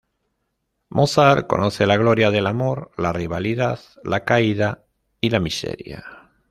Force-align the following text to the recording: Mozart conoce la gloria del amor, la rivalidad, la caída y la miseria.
Mozart 0.89 1.45
conoce 1.45 1.85
la 1.85 1.95
gloria 1.95 2.31
del 2.31 2.47
amor, 2.47 2.89
la 2.97 3.13
rivalidad, 3.13 3.79
la 4.03 4.23
caída 4.25 4.83
y 5.19 5.29
la 5.29 5.39
miseria. 5.39 6.03